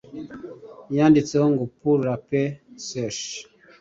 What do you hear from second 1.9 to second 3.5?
les peaux seches.